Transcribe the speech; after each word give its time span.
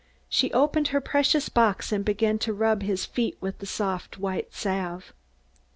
She 0.27 0.51
opened 0.51 0.87
her 0.87 0.99
precious 0.99 1.47
box 1.47 1.91
and 1.91 2.03
began 2.03 2.39
to 2.39 2.53
rub 2.55 2.81
his 2.81 3.05
feet 3.05 3.37
with 3.39 3.59
the 3.59 3.67
soft 3.67 4.17
white 4.17 4.51
salve. 4.51 5.13